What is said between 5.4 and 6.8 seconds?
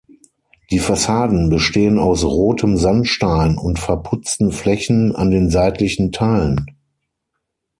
seitlichen Teilen.